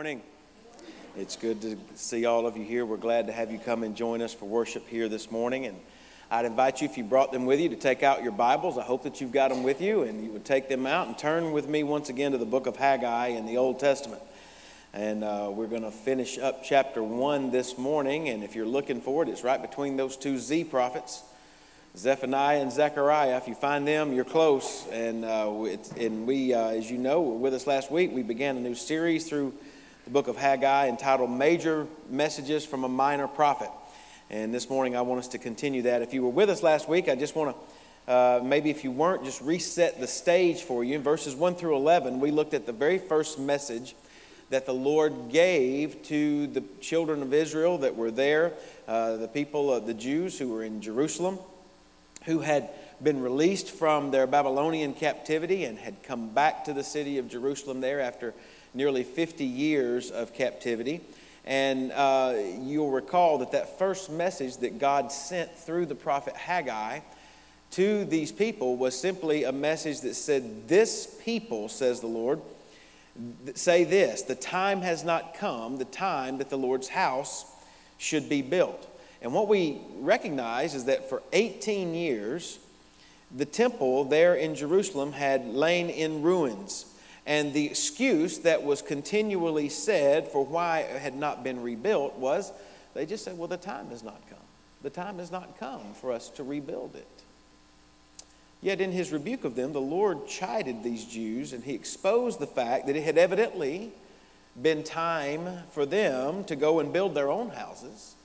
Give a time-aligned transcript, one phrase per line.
[0.00, 0.22] morning.
[1.14, 2.86] It's good to see all of you here.
[2.86, 5.66] We're glad to have you come and join us for worship here this morning.
[5.66, 5.78] And
[6.30, 8.78] I'd invite you, if you brought them with you, to take out your Bibles.
[8.78, 11.18] I hope that you've got them with you and you would take them out and
[11.18, 14.22] turn with me once again to the book of Haggai in the Old Testament.
[14.94, 18.30] And uh, we're going to finish up chapter 1 this morning.
[18.30, 21.24] And if you're looking for it, it's right between those two Z prophets.
[21.94, 23.36] Zephaniah and Zechariah.
[23.36, 24.86] If you find them, you're close.
[24.92, 28.12] And, uh, and we, uh, as you know, were with us last week.
[28.14, 29.52] We began a new series through
[30.04, 33.70] the book of Haggai entitled Major Messages from a Minor Prophet.
[34.30, 36.02] And this morning I want us to continue that.
[36.02, 37.56] If you were with us last week, I just want
[38.06, 40.94] to, uh, maybe if you weren't, just reset the stage for you.
[40.94, 43.94] In verses 1 through 11, we looked at the very first message
[44.48, 48.52] that the Lord gave to the children of Israel that were there,
[48.88, 51.38] uh, the people of the Jews who were in Jerusalem
[52.24, 52.68] who had
[53.02, 57.80] been released from their Babylonian captivity and had come back to the city of Jerusalem
[57.80, 58.34] there after
[58.74, 61.00] nearly 50 years of captivity.
[61.44, 67.00] And uh, you'll recall that that first message that God sent through the prophet Haggai
[67.72, 72.40] to these people was simply a message that said, This people, says the Lord,
[73.54, 77.44] say this the time has not come, the time that the Lord's house
[77.98, 78.86] should be built.
[79.22, 82.58] And what we recognize is that for 18 years,
[83.34, 86.86] the temple there in Jerusalem had lain in ruins.
[87.30, 92.50] And the excuse that was continually said for why it had not been rebuilt was
[92.92, 94.40] they just said, well, the time has not come.
[94.82, 97.06] The time has not come for us to rebuild it.
[98.60, 102.48] Yet, in his rebuke of them, the Lord chided these Jews and he exposed the
[102.48, 103.92] fact that it had evidently
[104.60, 108.16] been time for them to go and build their own houses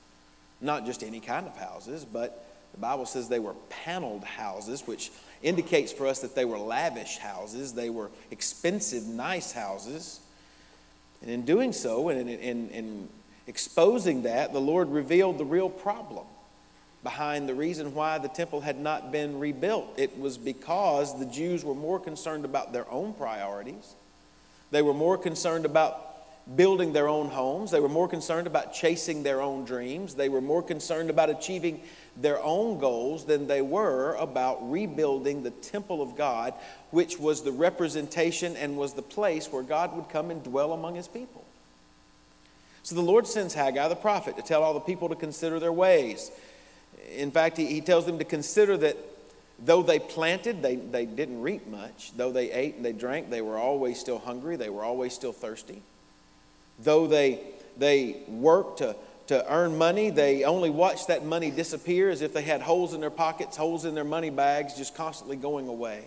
[0.62, 5.12] not just any kind of houses, but the Bible says they were paneled houses, which
[5.46, 7.74] indicates for us that they were lavish houses.
[7.74, 10.20] They were expensive, nice houses.
[11.22, 13.10] And in doing so, and in, in, in
[13.48, 16.26] exposing that, the Lord revealed the real problem
[17.04, 19.94] behind the reason why the temple had not been rebuilt.
[19.96, 23.94] It was because the Jews were more concerned about their own priorities.
[24.72, 26.15] They were more concerned about
[26.56, 27.72] building their own homes.
[27.72, 30.14] They were more concerned about chasing their own dreams.
[30.14, 31.82] They were more concerned about achieving
[32.16, 36.54] their own goals than they were about rebuilding the temple of God,
[36.92, 40.96] which was the representation and was the place where God would come and dwell among
[40.96, 41.44] his people.
[42.84, 45.74] So the Lord sends Haggai the prophet to tell all the people to consider their
[45.74, 46.30] ways.
[47.16, 48.98] In fact, he, he tells them to consider that
[49.58, 52.12] though they planted, they, they didn't reap much.
[52.16, 55.34] Though they ate and they drank, they were always still hungry, they were always still
[55.34, 55.82] thirsty.
[56.80, 57.40] Though they,
[57.78, 58.96] they work to,
[59.28, 63.02] to earn money, they only watch that money disappear as if they had holes in
[63.02, 66.04] their pockets, holes in their money bags, just constantly going away.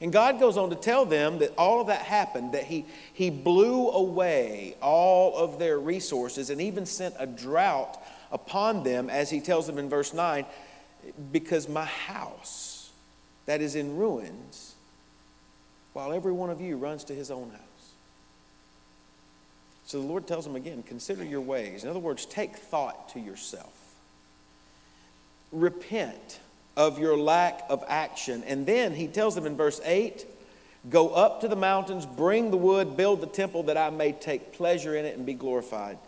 [0.00, 3.28] And God goes on to tell them that all of that happened, that He, he
[3.28, 8.02] blew away all of their resources and even sent a drought
[8.32, 10.46] upon them, as He tells them in verse 9,
[11.32, 12.70] because my house
[13.50, 14.76] that is in ruins,
[15.92, 17.60] while every one of you runs to his own house.
[19.90, 21.82] So the Lord tells them again consider your ways.
[21.82, 23.72] In other words, take thought to yourself.
[25.50, 26.38] Repent
[26.76, 28.44] of your lack of action.
[28.46, 30.24] And then he tells them in verse 8
[30.90, 34.52] Go up to the mountains, bring the wood, build the temple that I may take
[34.52, 35.98] pleasure in it and be glorified,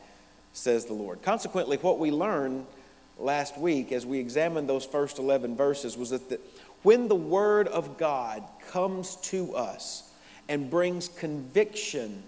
[0.53, 1.21] says the Lord.
[1.23, 2.65] Consequently, what we learned
[3.19, 6.39] last week as we examined those first 11 verses was that the,
[6.85, 10.09] when the Word of God comes to us
[10.49, 12.23] and brings conviction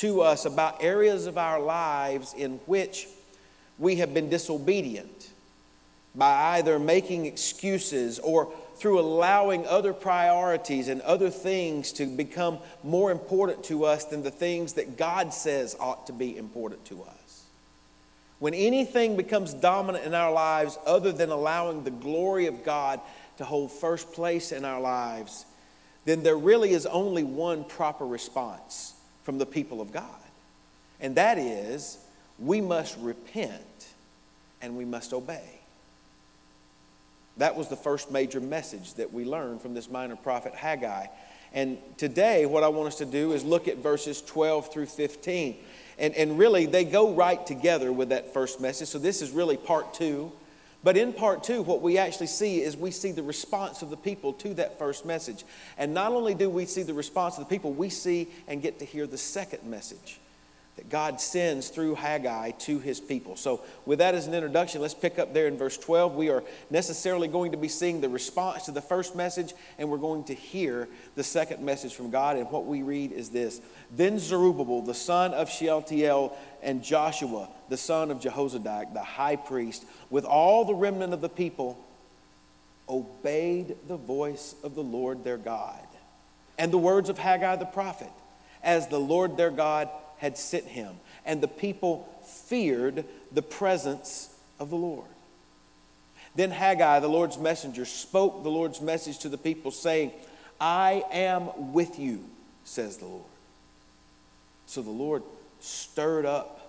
[0.00, 3.06] to us about areas of our lives in which
[3.78, 5.28] we have been disobedient
[6.14, 13.10] by either making excuses or through allowing other priorities and other things to become more
[13.10, 17.44] important to us than the things that God says ought to be important to us.
[18.38, 23.00] When anything becomes dominant in our lives other than allowing the glory of God
[23.36, 25.44] to hold first place in our lives,
[26.06, 30.04] then there really is only one proper response from the people of God.
[31.00, 31.98] And that is,
[32.38, 33.88] we must repent
[34.62, 35.60] and we must obey.
[37.36, 41.06] That was the first major message that we learned from this minor prophet Haggai.
[41.52, 45.56] And today, what I want us to do is look at verses 12 through 15.
[45.98, 48.88] And, and really, they go right together with that first message.
[48.88, 50.32] So, this is really part two
[50.82, 53.96] but in part two, what we actually see is we see the response of the
[53.96, 55.44] people to that first message.
[55.76, 58.78] And not only do we see the response of the people, we see and get
[58.78, 60.19] to hear the second message
[60.80, 63.36] that God sends through Haggai to his people.
[63.36, 66.14] So, with that as an introduction, let's pick up there in verse 12.
[66.14, 69.98] We are necessarily going to be seeing the response to the first message, and we're
[69.98, 72.38] going to hear the second message from God.
[72.38, 73.60] And what we read is this
[73.94, 79.84] Then Zerubbabel, the son of Shealtiel, and Joshua, the son of Jehozadak, the high priest,
[80.08, 81.78] with all the remnant of the people,
[82.88, 85.78] obeyed the voice of the Lord their God
[86.58, 88.10] and the words of Haggai the prophet,
[88.62, 89.90] as the Lord their God
[90.20, 90.94] had sent him.
[91.24, 95.06] And the people feared the presence of the Lord.
[96.34, 100.12] Then Haggai, the Lord's messenger, spoke the Lord's message to the people, saying,
[100.60, 102.24] I am with you,
[102.64, 103.24] says the Lord.
[104.66, 105.22] So the Lord
[105.60, 106.59] stirred up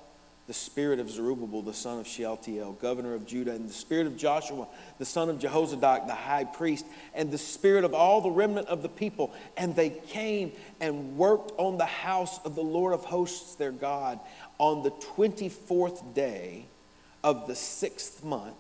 [0.51, 4.17] the spirit of Zerubbabel, the son of Shealtiel, governor of Judah, and the spirit of
[4.17, 4.67] Joshua,
[4.99, 8.81] the son of Jehozadak, the high priest, and the spirit of all the remnant of
[8.81, 9.33] the people.
[9.55, 10.51] And they came
[10.81, 14.19] and worked on the house of the Lord of hosts, their God,
[14.57, 16.65] on the 24th day
[17.23, 18.55] of the sixth month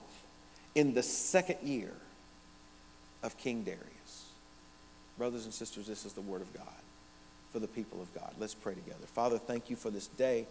[0.73, 1.91] in the second year
[3.21, 4.29] of King Darius.
[5.17, 6.67] Brothers and sisters, this is the word of God
[7.51, 8.33] for the people of God.
[8.39, 9.05] Let's pray together.
[9.07, 10.45] Father, thank you for this day.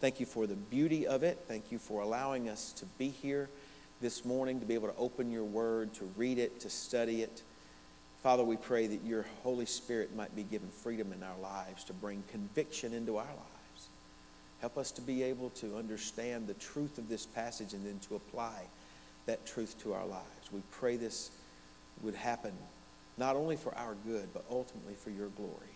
[0.00, 1.44] Thank you for the beauty of it.
[1.48, 3.48] Thank you for allowing us to be here
[4.02, 7.42] this morning, to be able to open your word, to read it, to study it.
[8.22, 11.94] Father, we pray that your Holy Spirit might be given freedom in our lives to
[11.94, 13.88] bring conviction into our lives.
[14.60, 18.16] Help us to be able to understand the truth of this passage and then to
[18.16, 18.64] apply
[19.24, 20.52] that truth to our lives.
[20.52, 21.30] We pray this
[22.02, 22.52] would happen
[23.16, 25.72] not only for our good, but ultimately for your glory.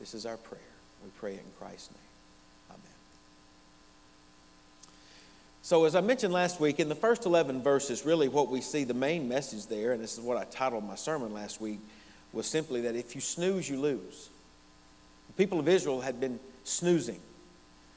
[0.00, 0.60] This is our prayer.
[1.02, 2.03] We pray it in Christ's name.
[5.64, 8.84] So, as I mentioned last week, in the first 11 verses, really what we see,
[8.84, 11.80] the main message there, and this is what I titled my sermon last week,
[12.34, 14.28] was simply that if you snooze, you lose.
[15.28, 17.18] The people of Israel had been snoozing.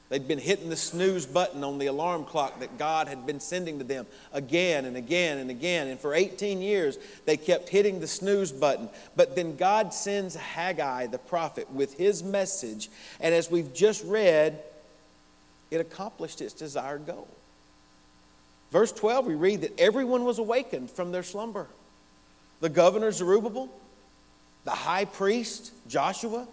[0.08, 3.76] They'd been hitting the snooze button on the alarm clock that God had been sending
[3.80, 5.88] to them again and again and again.
[5.88, 8.88] And for 18 years, they kept hitting the snooze button.
[9.14, 12.88] But then God sends Haggai, the prophet, with his message.
[13.20, 14.58] And as we've just read,
[15.70, 17.28] it accomplished its desired goal.
[18.70, 21.66] Verse 12, we read that everyone was awakened from their slumber.
[22.60, 23.70] The governor Zerubbabel,
[24.64, 26.46] the high priest Joshua,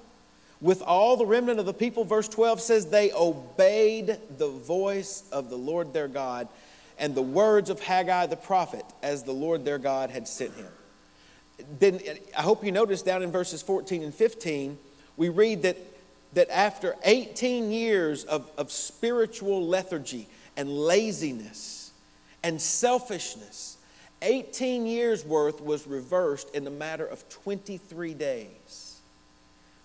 [0.61, 5.49] with all the remnant of the people, verse 12 says, they obeyed the voice of
[5.49, 6.47] the Lord their God
[6.97, 10.67] and the words of Haggai the prophet as the Lord their God had sent him.
[11.79, 11.99] Then
[12.37, 14.77] I hope you notice down in verses 14 and 15,
[15.17, 15.77] we read that,
[16.33, 21.84] that after 18 years of, of spiritual lethargy and laziness,
[22.45, 23.75] and selfishness.
[24.21, 28.99] 18 years worth was reversed in a matter of 23 days.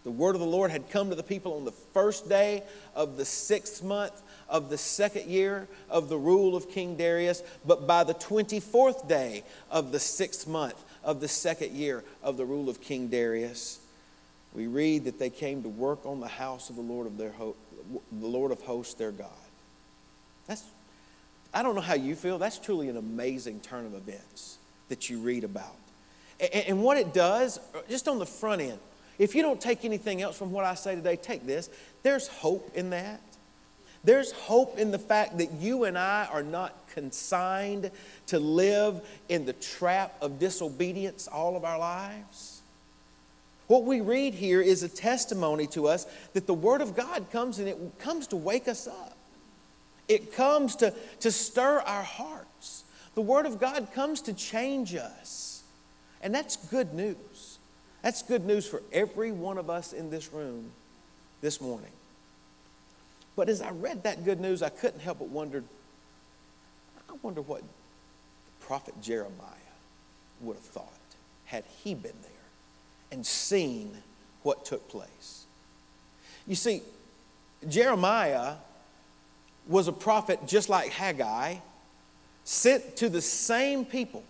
[0.04, 2.62] The word of the Lord had come to the people on the first day
[2.94, 4.12] of the sixth month
[4.48, 9.42] of the second year of the rule of King Darius, but by the 24th day
[9.70, 13.80] of the sixth month of the second year of the rule of King Darius,
[14.54, 17.32] we read that they came to work on the house of the Lord of their
[17.32, 17.56] ho-
[18.12, 19.30] the Lord of hosts their God.
[20.46, 20.64] That's
[21.52, 22.38] I don't know how you feel.
[22.38, 24.58] That's truly an amazing turn of events
[24.88, 25.76] that you read about.
[26.52, 28.78] And, what it does, uh, just on the front end,
[29.18, 31.68] if you don't take anything else from what I say today, take this.
[32.02, 33.20] There's hope in that.
[34.02, 37.90] There's hope in the fact that you and I are not consigned
[38.28, 42.62] to live in the trap of disobedience all of our lives.
[43.66, 47.58] What we read here is a testimony to us that the Word of God comes
[47.58, 49.16] and it comes to wake us up.
[50.10, 52.82] It comes to, to stir our hearts.
[53.14, 55.62] The Word of God comes to change us.
[56.20, 57.58] And that's good news.
[58.02, 60.72] That's good news for every one of us in this room
[61.42, 61.92] this morning.
[63.36, 65.62] But as I read that good news, I couldn't help but wonder
[67.08, 69.46] I wonder what the prophet Jeremiah
[70.40, 70.88] would have thought
[71.44, 72.30] had he been there
[73.12, 73.96] and seen
[74.42, 75.44] what took place.
[76.46, 76.82] You see,
[77.68, 78.54] Jeremiah
[79.66, 81.56] was a prophet just like Haggai,
[82.44, 84.24] sent to the same people,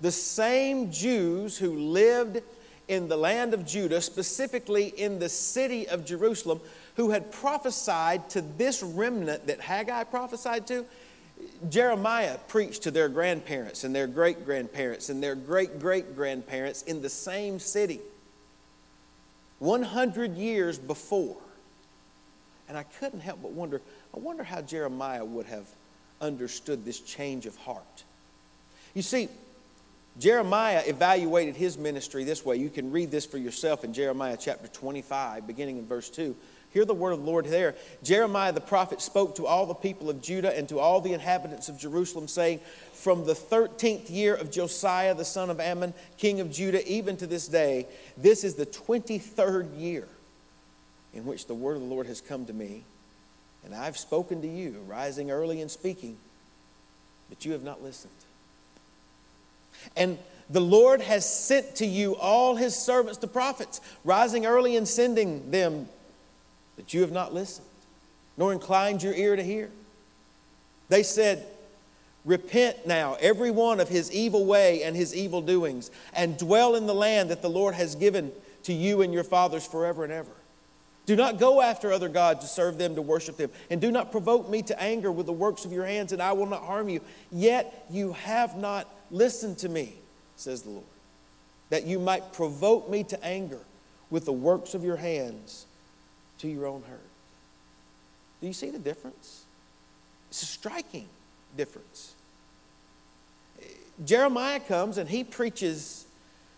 [0.00, 2.42] the same Jews who lived
[2.88, 6.60] in the land of Judah, specifically in the city of Jerusalem,
[6.96, 10.84] who had prophesied to this remnant that Haggai prophesied to.
[11.68, 17.02] Jeremiah preached to their grandparents and their great grandparents and their great great grandparents in
[17.02, 18.00] the same city
[19.58, 21.36] 100 years before.
[22.68, 23.80] And I couldn't help but wonder
[24.14, 25.66] I wonder how Jeremiah would have
[26.20, 28.04] understood this change of heart.
[28.94, 29.28] You see,
[30.20, 32.56] Jeremiah evaluated his ministry this way.
[32.56, 36.36] You can read this for yourself in Jeremiah chapter 25, beginning in verse 2.
[36.72, 37.74] Hear the word of the Lord there.
[38.04, 41.68] Jeremiah the prophet spoke to all the people of Judah and to all the inhabitants
[41.68, 42.60] of Jerusalem, saying,
[42.92, 47.26] From the 13th year of Josiah the son of Amon, king of Judah, even to
[47.26, 50.06] this day, this is the 23rd year
[51.12, 52.84] in which the word of the Lord has come to me.
[53.64, 56.16] And I've spoken to you, rising early and speaking,
[57.28, 58.12] but you have not listened.
[59.96, 60.18] And
[60.50, 65.50] the Lord has sent to you all his servants, the prophets, rising early and sending
[65.50, 65.88] them
[66.76, 67.66] but you have not listened,
[68.36, 69.70] nor inclined your ear to hear.
[70.88, 71.46] They said,
[72.24, 76.86] Repent now, every one of his evil way and his evil doings, and dwell in
[76.86, 80.30] the land that the Lord has given to you and your fathers forever and ever.
[81.06, 84.10] Do not go after other gods to serve them, to worship them, and do not
[84.10, 86.88] provoke me to anger with the works of your hands, and I will not harm
[86.88, 87.00] you.
[87.30, 89.94] Yet you have not listened to me,
[90.36, 90.84] says the Lord,
[91.68, 93.60] that you might provoke me to anger
[94.10, 95.66] with the works of your hands
[96.38, 97.00] to your own hurt.
[98.40, 99.44] Do you see the difference?
[100.30, 101.06] It's a striking
[101.56, 102.14] difference.
[104.04, 106.06] Jeremiah comes and he preaches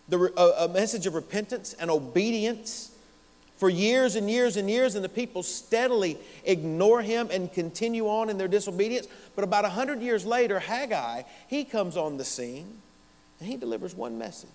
[0.09, 2.91] the, a, a message of repentance and obedience
[3.57, 8.29] for years and years and years, and the people steadily ignore him and continue on
[8.29, 9.07] in their disobedience.
[9.35, 12.81] But about 100 years later, Haggai, he comes on the scene
[13.39, 14.49] and he delivers one message.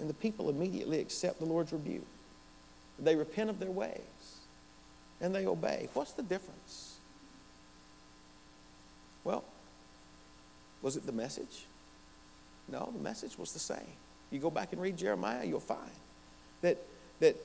[0.00, 2.06] And the people immediately accept the Lord's rebuke.
[2.98, 4.00] They repent of their ways
[5.20, 5.88] and they obey.
[5.94, 6.98] What's the difference?
[9.22, 9.44] Well,
[10.82, 11.66] was it the message?
[12.68, 13.78] No, the message was the same.
[14.30, 15.90] You go back and read Jeremiah, you'll find
[16.62, 16.78] that,
[17.20, 17.36] that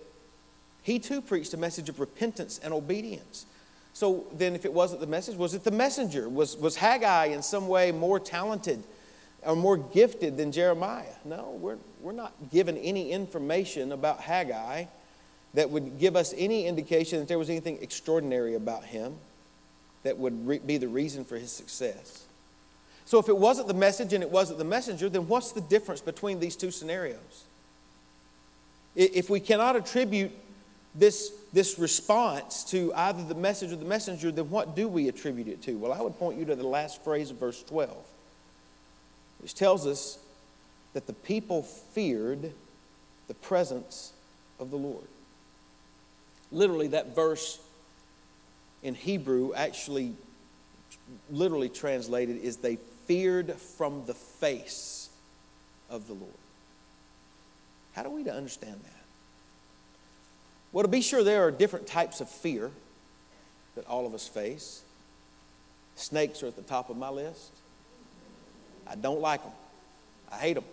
[0.86, 3.48] he too preached a message of repentance and obedience.
[3.94, 6.30] So then, if it wasn't the message, was it the messenger?
[6.30, 8.84] Was, was Haggai in some way more talented
[9.42, 11.15] or more gifted than Jeremiah?
[11.24, 14.86] No, we're, we're not given any information about Haggai
[15.56, 19.15] that would give us any indication that there was anything extraordinary about him
[20.04, 22.25] that would re- be the reason for his success.
[23.06, 26.01] So, if it wasn't the message and it wasn't the messenger, then what's the difference
[26.01, 27.46] between these two scenarios?
[28.96, 30.32] If we cannot attribute
[30.96, 35.48] this, this response to either the message or the messenger, then what do we attribute
[35.48, 35.74] it to?
[35.74, 37.96] Well, I would point you to the last phrase of verse 12,
[39.42, 40.18] which tells us
[40.94, 42.54] that the people feared
[43.28, 44.14] the presence
[44.60, 45.08] of the Lord
[46.56, 47.60] literally, that verse
[48.84, 50.14] in Hebrew actually,
[51.30, 55.10] literally translated, is they feared from the face
[55.90, 56.32] of the Lord.
[57.94, 58.95] How do we to understand that?
[60.75, 62.70] Well, to be sure, there are different types of fear
[63.75, 64.82] that all of us face.
[65.96, 67.53] Snakes are at the top of my list.
[68.86, 69.53] I don't like them.
[70.29, 70.65] I hate them.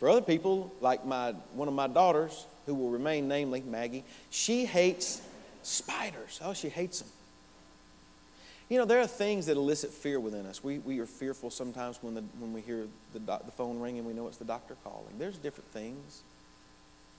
[0.00, 4.64] For other people, like my, one of my daughters, who will remain namely, Maggie, she
[4.64, 5.20] hates
[5.62, 6.40] spiders.
[6.42, 7.10] Oh, she hates them.
[8.70, 10.64] You know, there are things that elicit fear within us.
[10.64, 14.06] We, we are fearful sometimes when, the, when we hear the, the phone ring and
[14.06, 15.18] we know it's the doctor calling.
[15.18, 16.22] There's different things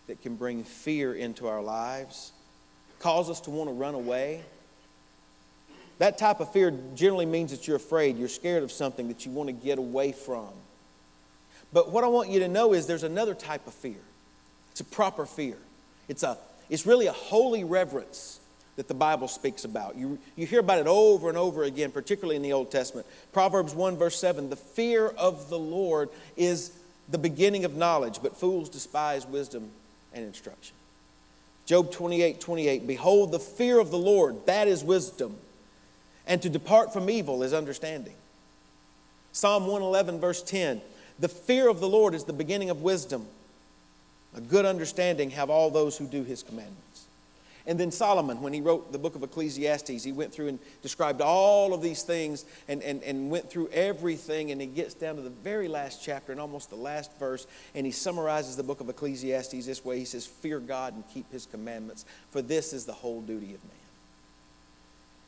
[0.07, 2.31] that can bring fear into our lives,
[2.99, 4.43] cause us to want to run away.
[5.97, 9.31] That type of fear generally means that you're afraid, you're scared of something that you
[9.31, 10.49] want to get away from.
[11.71, 13.95] But what I want you to know is there's another type of fear.
[14.71, 15.57] It's a proper fear.
[16.07, 16.37] It's, a,
[16.69, 18.39] it's really a holy reverence
[18.75, 19.95] that the Bible speaks about.
[19.95, 23.07] You, you hear about it over and over again, particularly in the Old Testament.
[23.31, 26.71] Proverbs 1, verse 7 The fear of the Lord is
[27.07, 29.71] the beginning of knowledge, but fools despise wisdom
[30.15, 30.75] and instruction.
[31.67, 35.37] Job 28, 28 Behold, the fear of the Lord, that is wisdom,
[36.25, 38.15] and to depart from evil is understanding.
[39.31, 40.81] Psalm 111, verse 10
[41.19, 43.27] The fear of the Lord is the beginning of wisdom
[44.35, 46.81] a good understanding have all those who do his commandments.
[47.67, 51.19] And then Solomon, when he wrote the book of Ecclesiastes, he went through and described
[51.21, 54.51] all of these things and, and, and went through everything.
[54.51, 57.47] And he gets down to the very last chapter and almost the last verse.
[57.73, 61.31] And he summarizes the book of Ecclesiastes this way He says, Fear God and keep
[61.31, 63.84] his commandments, for this is the whole duty of man.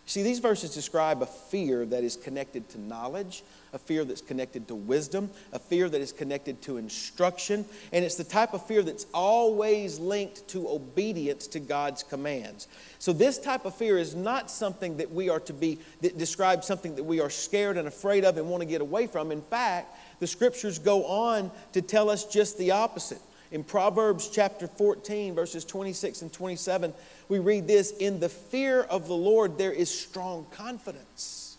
[0.08, 4.66] See, these verses describe a fear that is connected to knowledge, a fear that's connected
[4.70, 8.84] to wisdom, a fear that is connected to instruction, and it's the type of fear
[8.84, 12.70] that's always linked to obedience to God's commands.
[13.00, 16.66] So, this type of fear is not something that we are to be, that describes
[16.66, 19.30] something that we are scared and afraid of and want to get away from.
[19.30, 23.22] In fact, the scriptures go on to tell us just the opposite.
[23.52, 26.94] In Proverbs chapter 14, verses 26 and 27,
[27.30, 31.58] we read this In the fear of the Lord, there is strong confidence,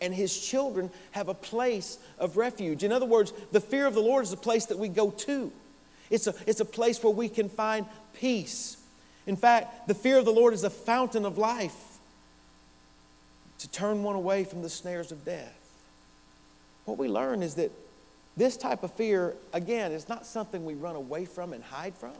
[0.00, 2.84] and his children have a place of refuge.
[2.84, 5.50] In other words, the fear of the Lord is a place that we go to,
[6.10, 8.76] it's a, it's a place where we can find peace.
[9.26, 11.98] In fact, the fear of the Lord is a fountain of life
[13.58, 15.52] to turn one away from the snares of death.
[16.84, 17.72] What we learn is that
[18.36, 22.12] this type of fear, again, is not something we run away from and hide from.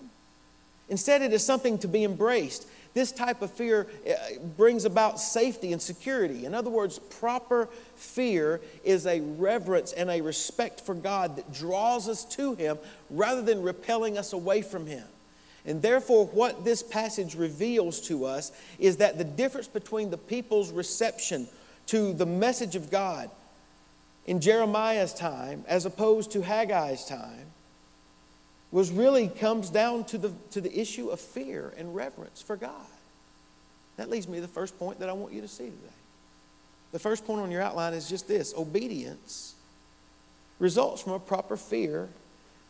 [0.88, 2.66] Instead, it is something to be embraced.
[2.94, 4.14] This type of fear uh,
[4.56, 6.46] brings about safety and security.
[6.46, 12.08] In other words, proper fear is a reverence and a respect for God that draws
[12.08, 12.78] us to Him
[13.10, 15.04] rather than repelling us away from Him.
[15.66, 20.70] And therefore, what this passage reveals to us is that the difference between the people's
[20.70, 21.48] reception
[21.88, 23.28] to the message of God
[24.26, 27.46] in Jeremiah's time as opposed to Haggai's time
[28.72, 32.72] was really comes down to the, to the issue of fear and reverence for God.
[33.96, 35.92] That leads me to the first point that I want you to see today.
[36.92, 39.54] The first point on your outline is just this obedience
[40.58, 42.08] results from a proper fear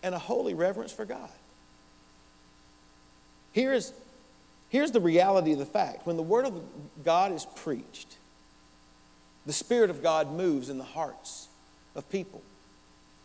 [0.03, 1.31] and a holy reverence for God.
[3.53, 3.93] Here's,
[4.69, 6.63] here's the reality of the fact when the Word of
[7.05, 8.17] God is preached,
[9.47, 11.46] the Spirit of God moves in the hearts
[11.97, 12.43] of people.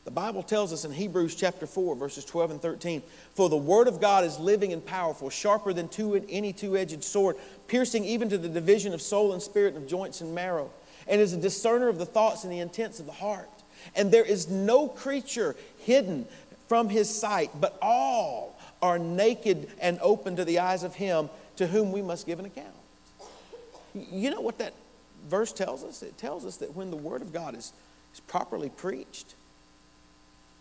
[0.03, 3.03] The Bible tells us in Hebrews chapter 4, verses 12 and 13
[3.35, 7.03] For the Word of God is living and powerful, sharper than two, any two edged
[7.03, 7.35] sword,
[7.67, 10.71] piercing even to the division of soul and spirit, and of joints and marrow,
[11.07, 13.49] and is a discerner of the thoughts and the intents of the heart.
[13.95, 16.25] And there is no creature hidden
[16.67, 21.67] from his sight, but all are naked and open to the eyes of Him to
[21.67, 22.73] whom we must give an account.
[23.93, 24.73] You know what that
[25.29, 26.01] verse tells us?
[26.01, 27.73] It tells us that when the Word of God is,
[28.13, 29.35] is properly preached,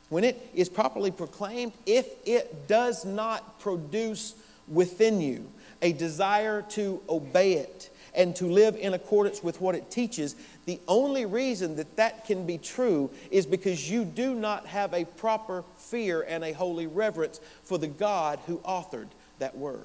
[0.08, 4.34] when it is properly proclaimed, if it does not produce
[4.68, 5.48] within you
[5.82, 10.34] a desire to obey it and to live in accordance with what it teaches,
[10.66, 15.04] the only reason that that can be true is because you do not have a
[15.04, 19.78] proper fear and a holy reverence for the God who authored that word.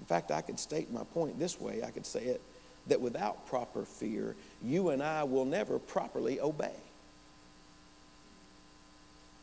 [0.00, 2.40] In fact, I could state my point this way I could say it
[2.88, 6.74] that without proper fear, you and I will never properly obey.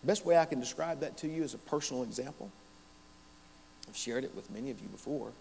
[0.03, 2.51] Best way I can describe that to you is a personal example.
[3.87, 5.31] I've shared it with many of you before.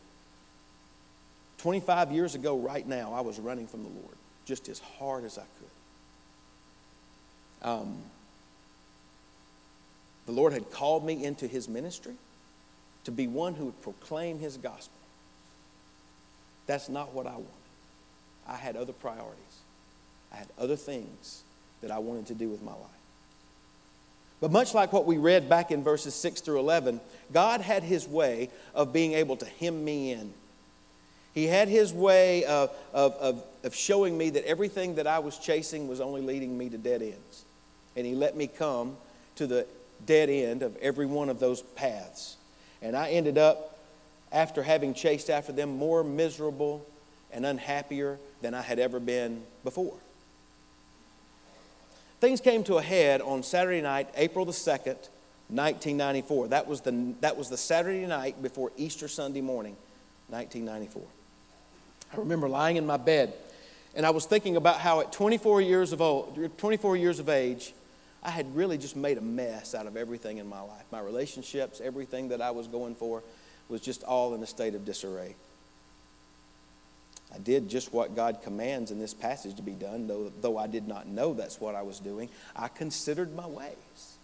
[1.59, 5.39] 25 years ago, right now, I was running from the Lord just as hard as
[5.39, 5.43] I
[7.63, 7.69] could.
[7.69, 7.97] Um,
[10.27, 12.15] the Lord had called me into his ministry
[13.05, 14.99] to be one who would proclaim his gospel.
[16.67, 17.49] That's not what I wanted.
[18.49, 19.61] I had other priorities,
[20.33, 21.43] I had other things
[21.83, 22.81] that I wanted to do with my life.
[24.41, 27.01] But much like what we read back in verses 6 through 11,
[27.33, 30.33] God had his way of being able to hem me in.
[31.33, 35.39] He had his way of, of, of, of showing me that everything that I was
[35.39, 37.45] chasing was only leading me to dead ends.
[37.97, 38.97] And he let me come
[39.37, 39.67] to the
[40.07, 42.37] dead end of every one of those paths.
[42.83, 43.79] And I ended up,
[44.33, 46.85] after having chased after them, more miserable
[47.33, 49.95] and unhappier than I had ever been before.
[52.23, 54.95] Things came to a head on Saturday night, April the 2nd,
[55.49, 56.47] 1994.
[56.47, 59.75] That was the, that was the Saturday night before Easter Sunday morning,
[60.29, 61.03] 1994.
[62.13, 63.35] I remember lying in my bed
[63.97, 67.75] and I was thinking about how at 24 years of old, 24 years of age,
[68.23, 70.85] I had really just made a mess out of everything in my life.
[70.93, 73.25] My relationships, everything that I was going for
[73.69, 75.35] was just all in a state of disarray.
[77.35, 80.67] I did just what God commands in this passage to be done, though, though I
[80.67, 82.29] did not know that's what I was doing.
[82.55, 84.17] I considered my ways.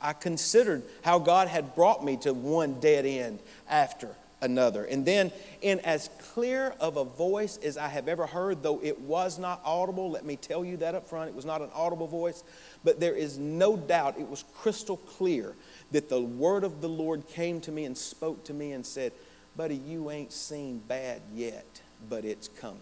[0.00, 4.84] I considered how God had brought me to one dead end after another.
[4.84, 5.32] And then,
[5.62, 9.60] in as clear of a voice as I have ever heard, though it was not
[9.64, 12.44] audible, let me tell you that up front, it was not an audible voice,
[12.84, 15.54] but there is no doubt it was crystal clear
[15.92, 19.12] that the word of the Lord came to me and spoke to me and said,
[19.56, 22.80] Buddy, you ain't seen bad yet, but it's coming.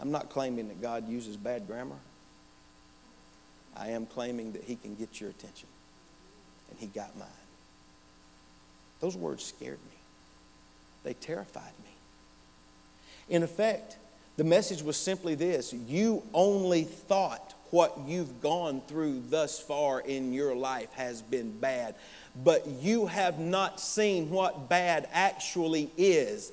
[0.00, 1.96] I'm not claiming that God uses bad grammar.
[3.76, 5.68] I am claiming that He can get your attention.
[6.70, 7.28] And He got mine.
[9.00, 9.96] Those words scared me,
[11.04, 11.90] they terrified me.
[13.28, 13.96] In effect,
[14.36, 20.32] the message was simply this you only thought what you've gone through thus far in
[20.32, 21.94] your life has been bad,
[22.36, 26.52] but you have not seen what bad actually is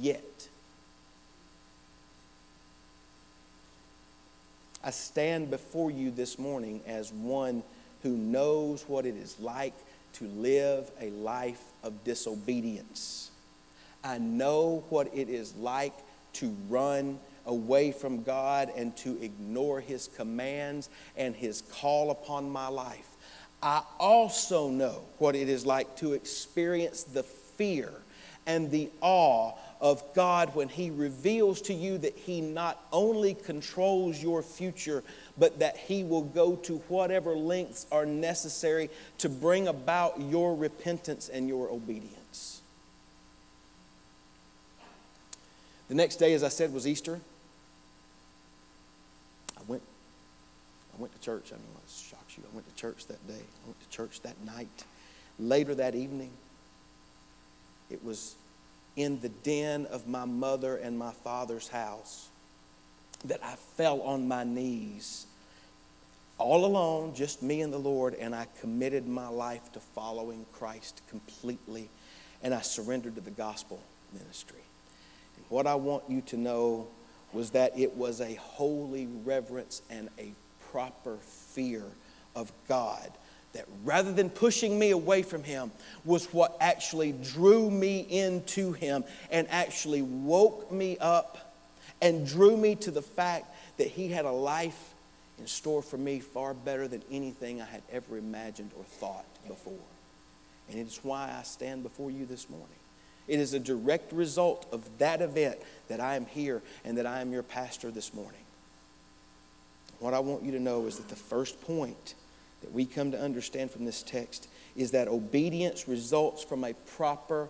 [0.00, 0.48] yet.
[4.82, 7.62] I stand before you this morning as one
[8.02, 9.74] who knows what it is like
[10.14, 13.30] to live a life of disobedience.
[14.04, 15.94] I know what it is like
[16.34, 22.68] to run away from God and to ignore His commands and His call upon my
[22.68, 23.15] life.
[23.62, 27.90] I also know what it is like to experience the fear
[28.46, 34.22] and the awe of God when He reveals to you that He not only controls
[34.22, 35.02] your future,
[35.36, 38.88] but that He will go to whatever lengths are necessary
[39.18, 42.62] to bring about your repentance and your obedience.
[45.88, 47.20] The next day, as I said, was Easter.
[49.56, 49.82] I went,
[50.96, 51.52] I went to church.
[51.52, 52.44] I know it shocks you.
[52.50, 53.34] I went to church that day.
[53.34, 54.84] I went to church that night.
[55.38, 56.30] Later that evening,
[57.90, 58.34] it was
[58.96, 62.28] in the den of my mother and my father's house
[63.24, 65.26] that I fell on my knees
[66.38, 71.00] all alone, just me and the Lord, and I committed my life to following Christ
[71.08, 71.88] completely,
[72.42, 73.80] and I surrendered to the gospel
[74.12, 74.60] ministry.
[75.36, 76.88] And what I want you to know
[77.32, 80.32] was that it was a holy reverence and a
[80.70, 81.82] proper fear
[82.36, 83.10] of God
[83.54, 85.72] that rather than pushing me away from him
[86.04, 91.54] was what actually drew me into him and actually woke me up
[92.02, 93.46] and drew me to the fact
[93.78, 94.94] that he had a life
[95.38, 99.74] in store for me far better than anything I had ever imagined or thought before.
[100.68, 102.68] And it is why I stand before you this morning.
[103.28, 105.56] It is a direct result of that event
[105.88, 108.40] that I am here and that I am your pastor this morning.
[109.98, 112.14] What I want you to know is that the first point
[112.66, 117.48] that we come to understand from this text is that obedience results from a proper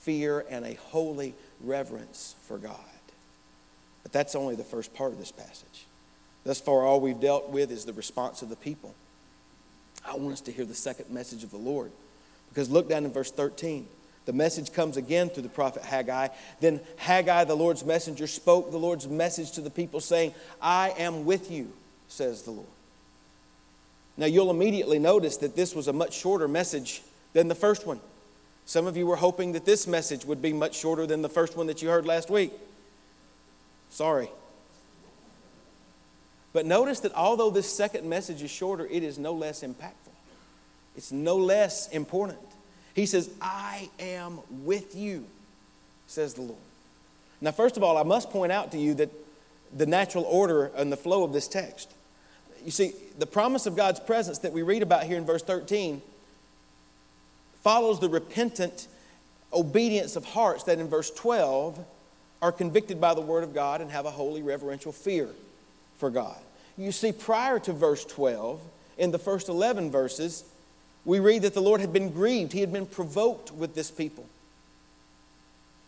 [0.00, 2.78] fear and a holy reverence for God.
[4.02, 5.84] But that's only the first part of this passage.
[6.44, 8.94] Thus far, all we've dealt with is the response of the people.
[10.06, 11.92] I want us to hear the second message of the Lord.
[12.48, 13.86] Because look down in verse 13.
[14.26, 16.28] The message comes again through the prophet Haggai.
[16.60, 21.26] Then Haggai, the Lord's messenger, spoke the Lord's message to the people, saying, I am
[21.26, 21.70] with you,
[22.08, 22.66] says the Lord.
[24.16, 28.00] Now, you'll immediately notice that this was a much shorter message than the first one.
[28.66, 31.56] Some of you were hoping that this message would be much shorter than the first
[31.56, 32.52] one that you heard last week.
[33.90, 34.30] Sorry.
[36.52, 40.12] But notice that although this second message is shorter, it is no less impactful.
[40.96, 42.38] It's no less important.
[42.94, 45.26] He says, I am with you,
[46.06, 46.60] says the Lord.
[47.40, 49.10] Now, first of all, I must point out to you that
[49.76, 51.90] the natural order and the flow of this text.
[52.64, 56.00] You see, the promise of God's presence that we read about here in verse 13
[57.62, 58.88] follows the repentant
[59.52, 61.78] obedience of hearts that in verse 12
[62.42, 65.28] are convicted by the word of God and have a holy reverential fear
[65.98, 66.36] for God.
[66.76, 68.60] You see, prior to verse 12,
[68.98, 70.44] in the first 11 verses,
[71.04, 74.26] we read that the Lord had been grieved, he had been provoked with this people.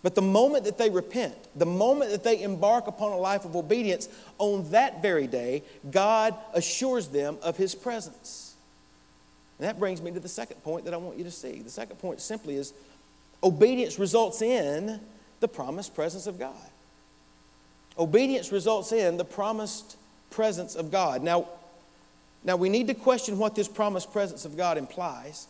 [0.06, 3.56] But the moment that they repent, the moment that they embark upon a life of
[3.56, 8.54] obedience, on that very day, God assures them of his presence.
[9.58, 11.58] And that brings me to the second point that I want you to see.
[11.58, 12.72] The second point simply is
[13.42, 15.00] obedience results in
[15.40, 16.54] the promised presence of God.
[17.98, 19.96] Obedience results in the promised
[20.30, 21.20] presence of God.
[21.20, 21.48] Now,
[22.44, 25.48] now we need to question what this promised presence of God implies.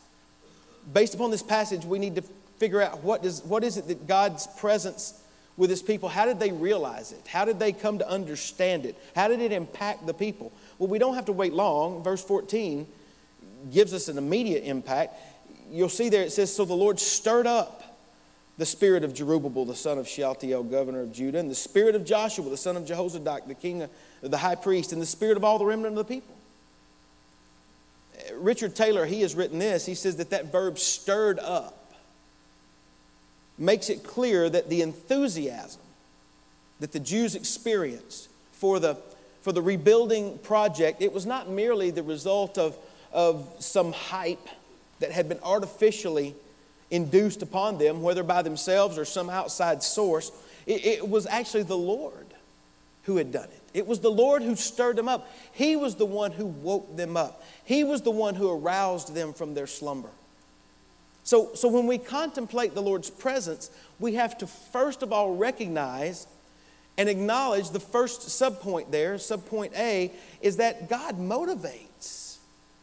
[0.95, 2.25] Based upon this passage, we need to
[2.59, 5.23] figure out what, does, what is it that God's presence
[5.57, 7.27] with his people, how did they realize it?
[7.27, 8.97] How did they come to understand it?
[9.15, 10.53] How did it impact the people?
[10.79, 12.03] Well, we don't have to wait long.
[12.03, 12.87] Verse 14
[13.73, 15.15] gives us an immediate impact.
[15.71, 17.83] You'll see there it says, So the Lord stirred up
[18.59, 22.05] the spirit of Zerubbabel, the son of Shealtiel, governor of Judah, and the spirit of
[22.05, 23.91] Joshua, the son of Jehozadak, the king of
[24.23, 26.35] the high priest, and the spirit of all the remnant of the people.
[28.35, 29.85] Richard Taylor, he has written this.
[29.85, 31.86] He says that that verb stirred up
[33.59, 35.81] makes it clear that the enthusiasm
[36.81, 38.97] that the Jews experienced for the,
[39.43, 42.77] for the rebuilding project, it was not merely the result of,
[43.13, 44.47] of some hype
[45.01, 46.35] that had been artificially
[46.91, 50.31] induced upon them, whether by themselves or some outside source.
[50.67, 52.27] It, it was actually the Lord
[53.05, 53.63] who had done it.
[53.73, 55.31] It was the Lord who stirred them up.
[55.53, 57.45] He was the one who woke them up.
[57.65, 60.09] He was the one who aroused them from their slumber.
[61.27, 66.29] So, so when we contemplate the Lord's presence, we have to first of all recognize
[66.97, 72.37] and acknowledge the first subpoint there, subpoint A, is that God motivates.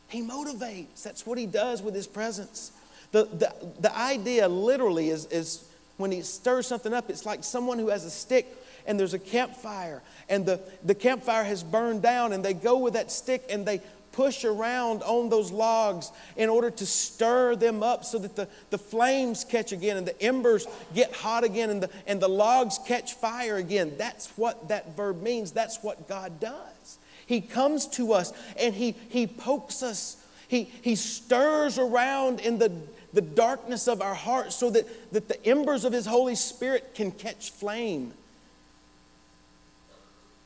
[0.09, 1.03] He motivates.
[1.03, 2.73] That's what He does with His presence.
[3.13, 5.63] The, the, the idea literally is, is
[5.95, 8.45] when He stirs something up, it's like someone who has a stick
[8.85, 12.95] and there's a campfire and the, the campfire has burned down and they go with
[12.95, 13.79] that stick and they
[14.13, 18.77] push around on those logs in order to stir them up so that the, the
[18.77, 23.15] flames catch again and the embers get hot again and the, and the logs catch
[23.15, 23.93] fire again.
[23.97, 25.51] That's what that verb means.
[25.51, 26.97] That's what God does.
[27.25, 32.71] He comes to us and he, he pokes us He, he stirs around in the,
[33.11, 37.11] the darkness of our hearts so that, that the embers of His Holy Spirit can
[37.11, 38.13] catch flame.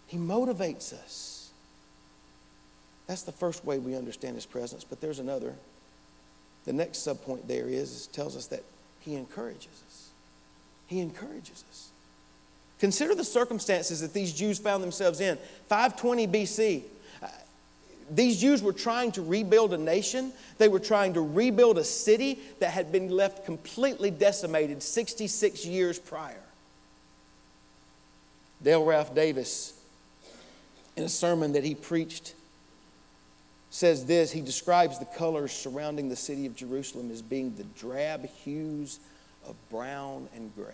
[0.07, 1.36] He motivates us.
[3.07, 5.55] That's the first way we understand His presence, but there's another.
[6.65, 8.63] The next subpoint there is, is tells us that
[8.99, 10.09] He encourages us.
[10.87, 11.89] He encourages us.
[12.79, 15.37] Consider the circumstances that these Jews found themselves in.
[15.67, 16.83] 520 BC,
[17.23, 17.27] uh,
[18.11, 20.31] these Jews were trying to rebuild a nation.
[20.57, 25.97] They were trying to rebuild a city that had been left completely decimated 66 years
[25.97, 26.35] prior.
[28.61, 29.73] Dale Ralph Davis,
[30.95, 32.33] in a sermon that he preached,
[33.77, 38.25] says this he describes the colors surrounding the city of Jerusalem as being the drab
[38.25, 38.99] hues
[39.47, 40.73] of brown and gray.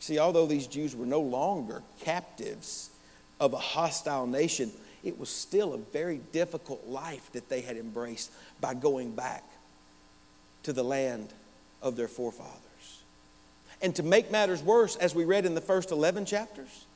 [0.00, 2.88] See, although these Jews were no longer captives
[3.40, 4.72] of a hostile nation,
[5.04, 9.44] it was still a very difficult life that they had embraced by going back
[10.62, 11.28] to the land
[11.82, 13.02] of their forefathers.
[13.82, 16.86] And to make matters worse, as we read in the first 11 chapters,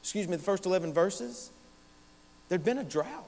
[0.00, 1.50] excuse me, the first 11 verses,
[2.54, 3.24] there'd been a drought.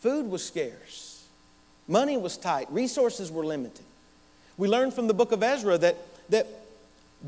[0.00, 1.24] Food was scarce,
[1.86, 3.84] money was tight, resources were limited.
[4.56, 5.96] We learn from the book of Ezra that,
[6.30, 6.48] that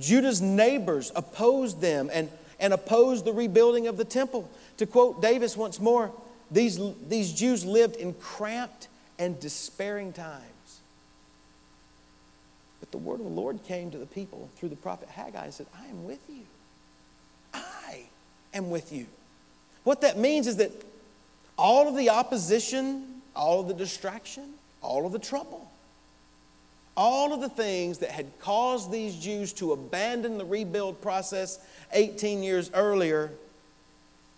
[0.01, 4.51] Judah's neighbors opposed them and and opposed the rebuilding of the temple.
[4.79, 6.13] To quote Davis once more,
[6.51, 10.81] these, these Jews lived in cramped and despairing times.
[12.81, 15.55] But the word of the Lord came to the people through the prophet Haggai and
[15.55, 16.45] said, I am with you.
[17.53, 18.03] I
[18.53, 19.07] am with you.
[19.85, 20.73] What that means is that
[21.57, 25.71] all of the opposition, all of the distraction, all of the trouble,
[26.97, 31.59] all of the things that had caused these Jews to abandon the rebuild process
[31.93, 33.31] 18 years earlier,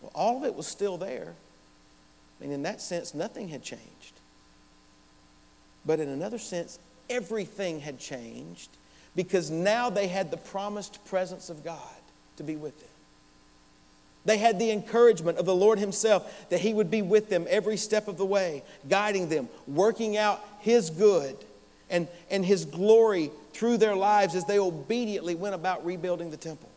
[0.01, 1.35] well, all of it was still there.
[2.41, 3.83] And in that sense, nothing had changed.
[5.85, 6.79] But in another sense,
[7.09, 8.71] everything had changed
[9.15, 11.81] because now they had the promised presence of God
[12.37, 12.89] to be with them.
[14.27, 17.77] They had the encouragement of the Lord Himself that He would be with them every
[17.77, 21.37] step of the way, guiding them, working out His good
[21.89, 26.69] and, and His glory through their lives as they obediently went about rebuilding the temple.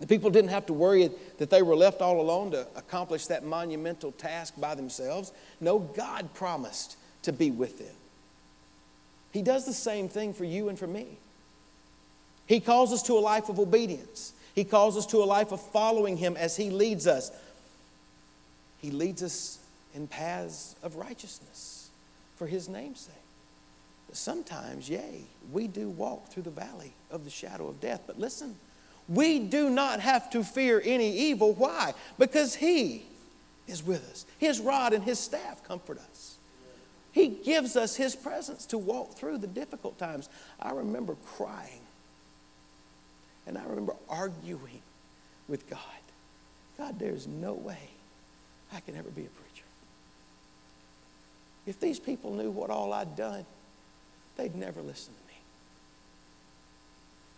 [0.00, 3.42] The people didn't have to worry that they were left all alone to accomplish that
[3.42, 5.32] monumental task by themselves.
[5.60, 7.94] No, God promised to be with them.
[9.32, 11.06] He does the same thing for you and for me.
[12.46, 14.34] He calls us to a life of obedience.
[14.54, 17.30] He calls us to a life of following Him as He leads us.
[18.80, 19.58] He leads us
[19.94, 21.90] in paths of righteousness
[22.36, 23.14] for His name's namesake.
[24.12, 28.02] Sometimes, yea, we do walk through the valley of the shadow of death.
[28.06, 28.54] But listen,
[29.08, 31.52] we do not have to fear any evil.
[31.52, 31.94] Why?
[32.16, 33.04] Because He
[33.66, 34.24] is with us.
[34.38, 36.36] His rod and His staff comfort us.
[37.10, 40.28] He gives us His presence to walk through the difficult times.
[40.60, 41.80] I remember crying
[43.46, 44.80] and I remember arguing
[45.48, 45.80] with God.
[46.78, 47.78] God, there's no way
[48.72, 49.64] I can ever be a preacher.
[51.66, 53.44] If these people knew what all I'd done,
[54.36, 55.38] they'd never listen to me.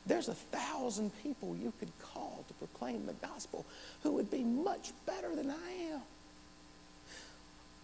[0.06, 3.66] There's a thousand people you could call to proclaim the gospel
[4.02, 6.00] who would be much better than I am.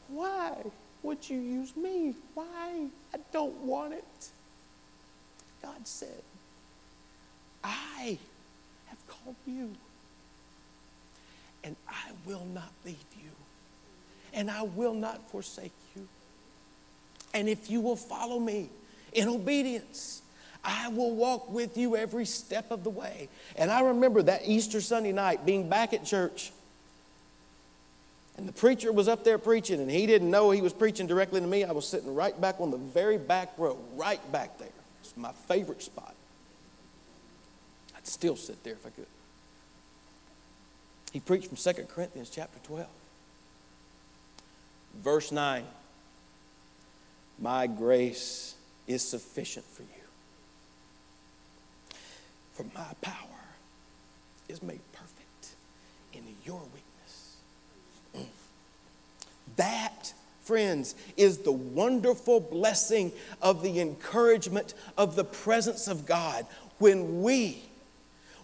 [0.08, 0.54] Why
[1.02, 2.14] would you use me?
[2.34, 2.86] Why?
[3.12, 4.28] I don't want it.
[5.62, 6.22] God said,
[7.62, 8.18] I
[8.88, 9.70] have called you,
[11.64, 13.30] and I will not leave you,
[14.34, 16.06] and I will not forsake you.
[17.34, 18.68] And if you will follow me,
[19.12, 20.22] in obedience.
[20.64, 23.28] I will walk with you every step of the way.
[23.56, 26.52] And I remember that Easter Sunday night being back at church.
[28.36, 31.40] And the preacher was up there preaching, and he didn't know he was preaching directly
[31.40, 31.64] to me.
[31.64, 34.68] I was sitting right back on the very back row, right back there.
[35.02, 36.14] It's my favorite spot.
[38.02, 39.06] I'd still sit there if I could.
[41.12, 42.86] He preached from 2 Corinthians chapter 12,
[44.96, 45.64] verse 9.
[47.38, 48.54] My grace
[48.86, 49.88] is sufficient for you.
[52.54, 53.14] For my power
[54.48, 55.54] is made perfect
[56.12, 57.36] in your weakness.
[58.16, 58.26] Mm.
[59.56, 60.12] That,
[60.44, 66.46] friends, is the wonderful blessing of the encouragement of the presence of God
[66.78, 67.62] when we,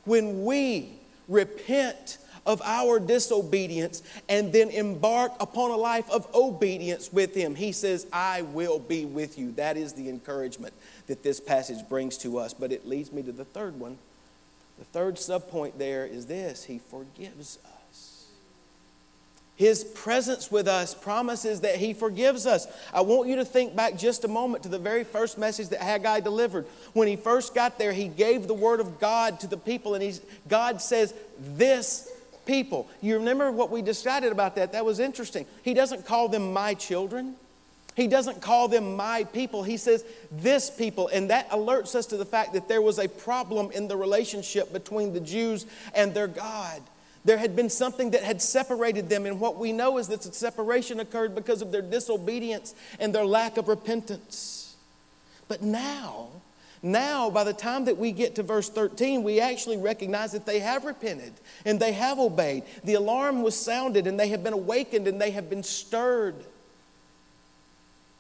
[0.08, 0.90] when we
[1.28, 2.18] repent
[2.48, 7.54] of our disobedience and then embark upon a life of obedience with Him.
[7.54, 9.52] He says, I will be with you.
[9.52, 10.72] That is the encouragement
[11.08, 12.54] that this passage brings to us.
[12.54, 13.98] But it leads me to the third one.
[14.78, 17.58] The third subpoint there is this He forgives.
[19.58, 22.68] His presence with us promises that He forgives us.
[22.94, 25.82] I want you to think back just a moment to the very first message that
[25.82, 26.64] Haggai delivered.
[26.92, 30.02] When he first got there, he gave the word of God to the people, and
[30.02, 32.08] he's, God says, This
[32.46, 32.88] people.
[33.00, 34.70] You remember what we decided about that?
[34.70, 35.44] That was interesting.
[35.64, 37.34] He doesn't call them my children.
[37.96, 39.64] He doesn't call them my people.
[39.64, 41.08] He says this people.
[41.08, 44.72] And that alerts us to the fact that there was a problem in the relationship
[44.72, 45.66] between the Jews
[45.96, 46.80] and their God.
[47.28, 50.32] There had been something that had separated them, and what we know is that the
[50.32, 54.74] separation occurred because of their disobedience and their lack of repentance.
[55.46, 56.28] But now,
[56.82, 60.60] now, by the time that we get to verse 13, we actually recognize that they
[60.60, 61.34] have repented
[61.66, 62.62] and they have obeyed.
[62.82, 66.36] The alarm was sounded and they have been awakened and they have been stirred.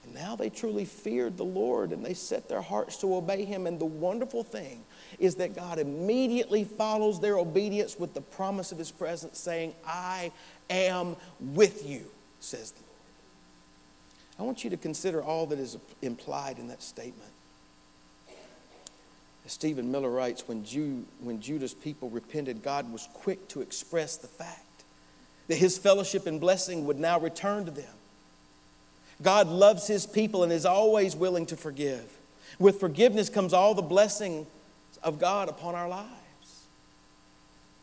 [0.04, 3.66] And now they truly feared the Lord and they set their hearts to obey Him.
[3.66, 4.84] And the wonderful thing
[5.18, 10.32] is that God immediately follows their obedience with the promise of his presence, saying, I
[10.70, 12.04] am with you,
[12.40, 12.88] says the Lord.
[14.38, 17.30] I want you to consider all that is implied in that statement.
[19.44, 24.16] As Stephen Miller writes, when, Jew, when Judah's people repented, God was quick to express
[24.16, 24.60] the fact
[25.48, 27.84] that his fellowship and blessing would now return to them.
[29.22, 32.04] God loves his people and is always willing to forgive.
[32.58, 34.46] With forgiveness comes all the blessing
[35.02, 36.12] of God upon our lives.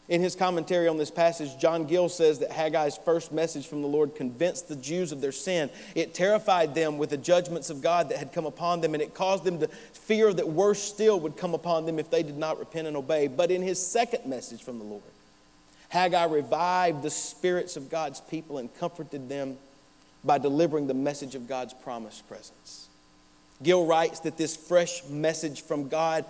[0.07, 3.87] In his commentary on this passage, John Gill says that Haggai's first message from the
[3.87, 5.71] Lord convinced the Jews of their sin.
[5.95, 9.15] It terrified them with the judgments of God that had come upon them, and it
[9.15, 12.59] caused them to fear that worse still would come upon them if they did not
[12.59, 13.27] repent and obey.
[13.27, 15.01] But in his second message from the Lord,
[15.89, 19.57] Haggai revived the spirits of God's people and comforted them
[20.23, 22.89] by delivering the message of God's promised presence.
[23.63, 26.25] Gill writes that this fresh message from God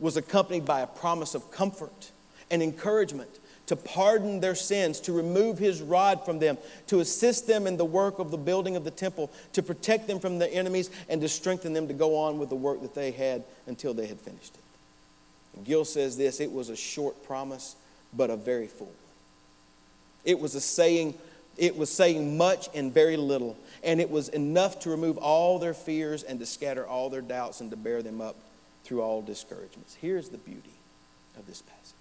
[0.00, 2.10] was accompanied by a promise of comfort
[2.50, 3.30] and encouragement
[3.70, 6.58] to pardon their sins, to remove his rod from them,
[6.88, 10.18] to assist them in the work of the building of the temple, to protect them
[10.18, 13.12] from their enemies, and to strengthen them to go on with the work that they
[13.12, 14.60] had until they had finished it.
[15.56, 17.76] And Gill says this it was a short promise,
[18.12, 18.96] but a very full one.
[20.24, 21.14] It was a saying,
[21.56, 25.74] it was saying much and very little, and it was enough to remove all their
[25.74, 28.34] fears and to scatter all their doubts and to bear them up
[28.90, 29.96] through all discouragements.
[30.00, 30.74] Here's the beauty
[31.38, 31.94] of this passage.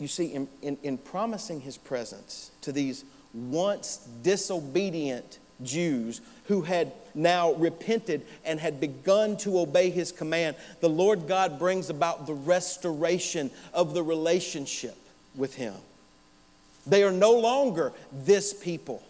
[0.00, 6.90] You see, in, in, in, promising his presence to these once disobedient Jews who had
[7.14, 12.34] now repented and had begun to obey his command, the Lord God brings about the
[12.34, 14.96] restoration of the relationship
[15.36, 15.74] with him.
[16.88, 19.00] They are no longer this people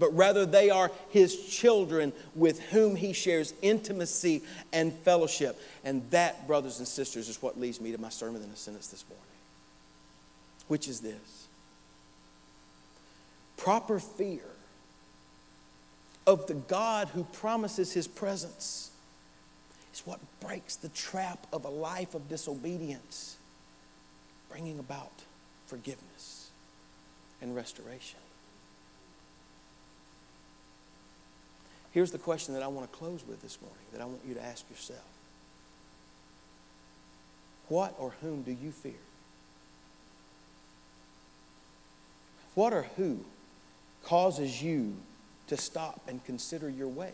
[0.00, 5.60] but rather they are his children with whom he shares intimacy and fellowship.
[5.84, 8.88] And that, brothers and sisters, is what leads me to my sermon in a sentence
[8.88, 9.24] this morning,
[10.66, 11.46] which is this
[13.56, 14.40] proper fear
[16.26, 18.90] of the God who promises his presence
[19.92, 23.36] is what breaks the trap of a life of disobedience,
[24.48, 25.12] bringing about
[25.66, 26.50] forgiveness
[27.42, 28.18] and restoration.
[31.92, 34.34] Here's the question that I want to close with this morning that I want you
[34.34, 35.04] to ask yourself
[37.68, 38.92] What or whom do you fear?
[42.54, 43.20] What or who
[44.04, 44.94] causes you
[45.48, 47.12] to stop and consider your ways?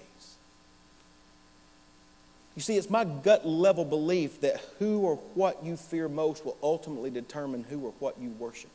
[2.54, 6.56] You see, it's my gut level belief that who or what you fear most will
[6.62, 8.70] ultimately determine who or what you worship.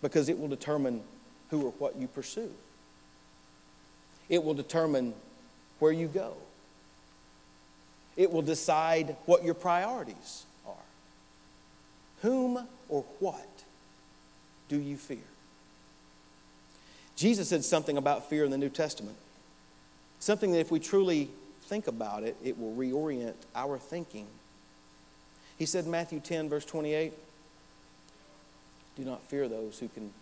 [0.00, 1.02] Because it will determine
[1.50, 2.50] who or what you pursue.
[4.28, 5.14] It will determine
[5.78, 6.34] where you go.
[8.16, 10.72] It will decide what your priorities are.
[12.22, 13.48] Whom or what
[14.68, 15.18] do you fear?
[17.16, 19.16] Jesus said something about fear in the New Testament.
[20.20, 21.30] Something that, if we truly
[21.62, 24.26] think about it, it will reorient our thinking.
[25.58, 27.12] He said, Matthew 10, verse 28,
[28.96, 30.12] Do not fear those who can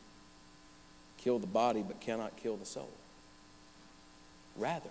[1.19, 2.91] kill the body but cannot kill the soul.
[4.57, 4.91] Rather,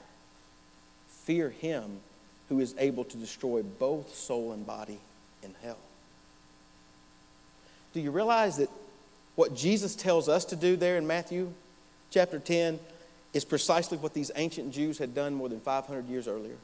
[1.24, 2.00] fear him
[2.50, 5.00] who is able to destroy both soul and body
[5.44, 5.78] in hell.
[7.94, 8.70] Do you realize that
[9.36, 11.54] what Jesus tells us to do there in Matthew
[12.10, 12.80] chapter 10
[13.34, 16.58] is precisely what these ancient Jews had done more than 500 years earlier?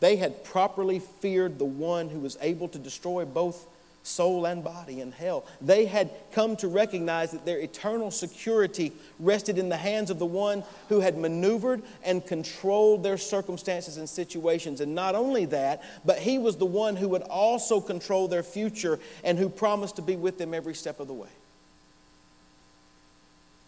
[0.00, 3.64] They had properly feared the one who was able to destroy both
[4.04, 5.46] soul and body in hell.
[5.62, 10.26] They had come to recognize that their eternal security rested in the hands of the
[10.26, 14.82] one who had maneuvered and controlled their circumstances and situations.
[14.82, 19.00] And not only that, but he was the one who would also control their future
[19.24, 21.30] and who promised to be with them every step of the way.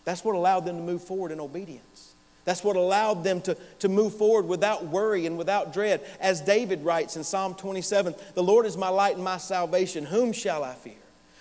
[0.05, 2.13] That's what allowed them to move forward in obedience.
[2.47, 6.01] That's what allowed them to, to move forward without worry and without dread.
[6.21, 10.05] As David writes in Psalm 27 The Lord is my light and my salvation.
[10.05, 10.95] Whom shall I fear?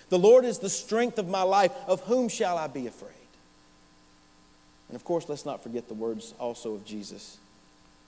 [0.08, 1.70] The Lord is the strength of my life.
[1.86, 3.12] Of whom shall I be afraid?
[4.88, 7.38] And of course, let's not forget the words also of Jesus,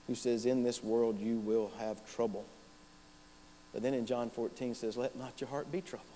[0.09, 2.45] who says, In this world you will have trouble.
[3.73, 6.09] But then in John 14 says, Let not your heart be troubled.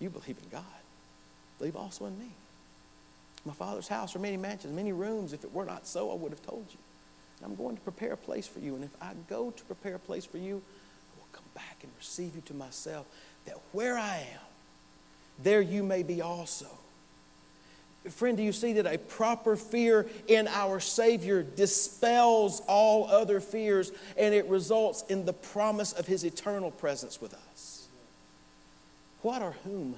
[0.00, 0.64] You believe in God,
[1.58, 2.30] believe also in me.
[3.44, 5.32] My father's house are many mansions, many rooms.
[5.32, 6.78] If it were not so, I would have told you.
[7.38, 8.74] And I'm going to prepare a place for you.
[8.74, 11.92] And if I go to prepare a place for you, I will come back and
[11.98, 13.06] receive you to myself,
[13.46, 14.40] that where I am,
[15.42, 16.66] there you may be also.
[18.10, 23.92] Friend, do you see that a proper fear in our Savior dispels all other fears
[24.16, 27.86] and it results in the promise of His eternal presence with us?
[29.22, 29.96] What or whom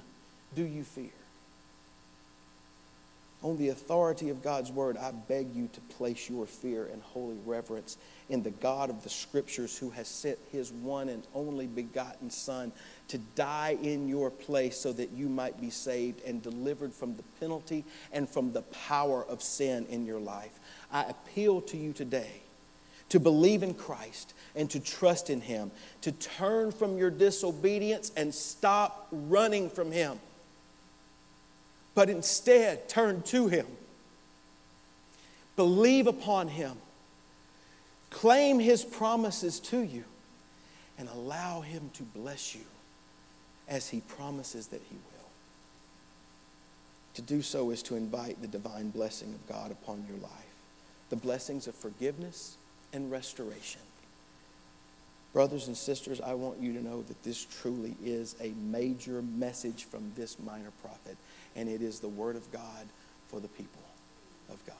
[0.55, 1.09] do you fear?
[3.43, 7.37] On the authority of God's word, I beg you to place your fear and holy
[7.43, 7.97] reverence
[8.29, 12.71] in the God of the scriptures who has sent his one and only begotten Son
[13.07, 17.23] to die in your place so that you might be saved and delivered from the
[17.39, 17.83] penalty
[18.13, 20.59] and from the power of sin in your life.
[20.91, 22.41] I appeal to you today
[23.09, 25.71] to believe in Christ and to trust in him,
[26.01, 30.19] to turn from your disobedience and stop running from him
[31.93, 33.65] but instead turn to Him.
[35.55, 36.77] Believe upon Him.
[38.09, 40.03] Claim His promises to you
[40.97, 42.65] and allow Him to bless you
[43.67, 45.29] as He promises that He will.
[47.15, 50.31] To do so is to invite the divine blessing of God upon your life,
[51.09, 52.55] the blessings of forgiveness
[52.93, 53.81] and restoration.
[55.33, 59.85] Brothers and sisters, I want you to know that this truly is a major message
[59.85, 61.15] from this minor prophet
[61.55, 62.87] and it is the Word of God
[63.27, 63.81] for the people
[64.49, 64.75] of God.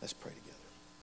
[0.00, 0.55] Let's pray together.